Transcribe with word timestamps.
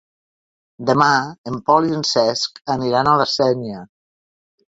Demà 0.89 1.09
en 1.51 1.59
Pol 1.67 1.89
i 1.89 1.93
en 1.99 2.07
Cesc 2.13 2.57
aniran 2.77 3.11
a 3.11 3.15
la 3.23 3.29
Sénia. 3.37 3.85